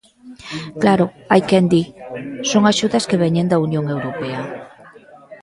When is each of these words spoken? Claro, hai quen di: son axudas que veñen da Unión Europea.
Claro, 0.81 1.05
hai 1.31 1.41
quen 1.49 1.65
di: 1.73 1.83
son 2.51 2.63
axudas 2.65 3.07
que 3.09 3.21
veñen 3.23 3.49
da 3.51 3.61
Unión 3.67 3.85
Europea. 3.95 4.41